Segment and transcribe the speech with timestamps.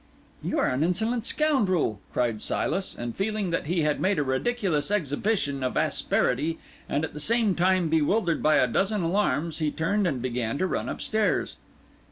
[0.41, 4.89] "You are an insolent scoundrel," cried Silas, and, feeling that he had made a ridiculous
[4.89, 6.57] exhibition of asperity,
[6.89, 10.65] and at the same time bewildered by a dozen alarms, he turned and began to
[10.65, 11.55] run upstairs.